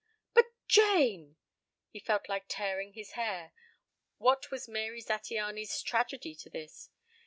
[0.33, 1.35] "But Jane!"
[1.91, 3.53] He felt like tearing his hair.
[4.17, 6.89] What was Mary Zattiany's tragedy to this?